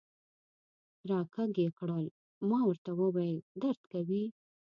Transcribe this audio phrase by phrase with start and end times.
[1.09, 2.05] را کږ یې کړل،
[2.49, 4.25] ما ورته وویل: درد کوي.